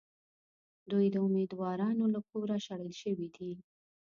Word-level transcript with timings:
دوی 0.91 1.05
د 1.11 1.15
اُمیدوارانو 1.25 2.05
له 2.13 2.19
کوره 2.29 2.57
شړل 2.65 2.93
شوي 3.01 3.27
دي. 3.35 3.51